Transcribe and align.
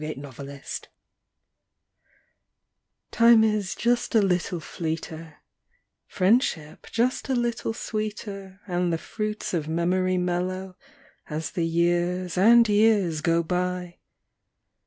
A597234 0.01 0.87
IME 3.19 3.43
is 3.43 3.75
"just 3.75 4.15
a 4.15 4.21
little 4.23 4.59
fleeter; 4.59 5.35
priendship 6.09 6.87
just 6.91 7.29
a 7.29 7.35
little 7.35 7.71
sweeter; 7.71 8.61
And 8.65 8.91
the 8.91 8.97
jruits 8.97 9.53
of 9.53 9.67
memoru 9.67 10.17
mellcrcO' 10.17 10.73
I 11.29 11.33
As 11.35 11.51
the 11.51 11.71
Ljears 11.71 12.35
and 12.35 12.65
Ejears 12.65 13.27
ao 13.29 13.43
btj. 13.43 13.99